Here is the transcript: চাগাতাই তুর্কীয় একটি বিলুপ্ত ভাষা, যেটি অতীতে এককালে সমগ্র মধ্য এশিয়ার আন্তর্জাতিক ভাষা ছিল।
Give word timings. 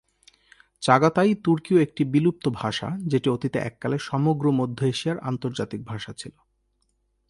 চাগাতাই 0.83 1.31
তুর্কীয় 1.35 1.79
একটি 1.81 2.03
বিলুপ্ত 2.05 2.45
ভাষা, 2.53 2.89
যেটি 3.07 3.27
অতীতে 3.29 3.57
এককালে 3.59 3.97
সমগ্র 3.99 4.45
মধ্য 4.51 4.79
এশিয়ার 4.85 5.17
আন্তর্জাতিক 5.19 5.81
ভাষা 5.85 6.11
ছিল। 6.13 6.35